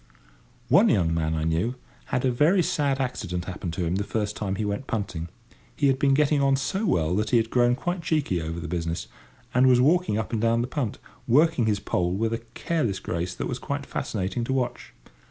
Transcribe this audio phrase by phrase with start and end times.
[0.67, 4.35] One young man I knew had a very sad accident happen to him the first
[4.35, 5.29] time he went punting.
[5.75, 8.67] He had been getting on so well that he had grown quite cheeky over the
[8.67, 9.07] business,
[9.53, 13.35] and was walking up and down the punt, working his pole with a careless grace
[13.35, 14.95] that was quite fascinating to watch.